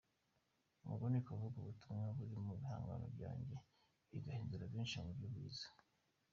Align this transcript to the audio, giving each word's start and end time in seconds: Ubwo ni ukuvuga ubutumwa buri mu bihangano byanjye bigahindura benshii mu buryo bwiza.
Ubwo 0.89 1.05
ni 1.09 1.17
ukuvuga 1.21 1.55
ubutumwa 1.59 2.07
buri 2.17 2.35
mu 2.45 2.53
bihangano 2.59 3.05
byanjye 3.15 3.55
bigahindura 4.11 4.63
benshii 4.73 5.01
mu 5.05 5.11
buryo 5.15 5.27
bwiza. 5.35 5.67